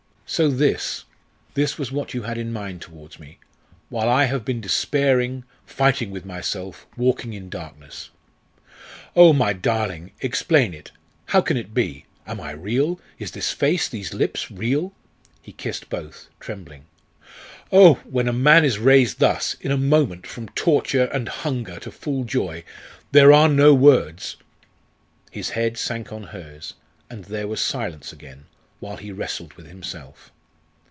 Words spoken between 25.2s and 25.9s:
His head